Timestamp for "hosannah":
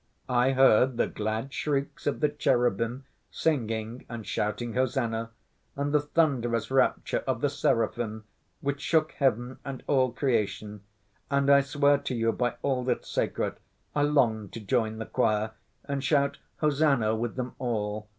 4.73-5.29, 16.61-17.15